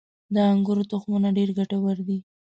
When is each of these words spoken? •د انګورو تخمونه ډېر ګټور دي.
•د 0.33 0.35
انګورو 0.51 0.83
تخمونه 0.91 1.29
ډېر 1.37 1.49
ګټور 1.59 1.97
دي. 2.07 2.17